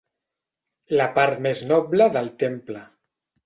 [1.01, 2.87] La part més noble del temple.